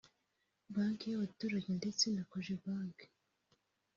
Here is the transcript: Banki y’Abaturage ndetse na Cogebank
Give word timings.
Banki 0.73 1.05
y’Abaturage 1.09 1.69
ndetse 1.79 2.05
na 2.15 2.23
Cogebank 2.31 2.97